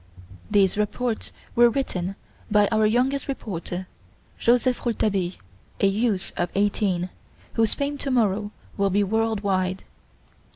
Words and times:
These 0.49 0.79
reports 0.79 1.31
were 1.55 1.69
written 1.69 2.15
by 2.49 2.67
our 2.71 2.87
youngest 2.87 3.27
reporter, 3.27 3.85
Joseph 4.39 4.83
Rouletabille, 4.83 5.33
a 5.79 5.85
youth 5.85 6.33
of 6.37 6.49
eighteen, 6.55 7.11
whose 7.53 7.75
fame 7.75 7.99
to 7.99 8.09
morrow 8.09 8.49
will 8.77 8.89
be 8.89 9.03
world 9.03 9.41
wide. 9.41 9.83